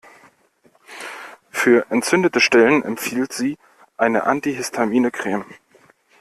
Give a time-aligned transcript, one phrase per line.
[1.51, 3.59] Für entzündete Stellen empfiehlt sie
[3.97, 5.45] eine antihistamine Creme.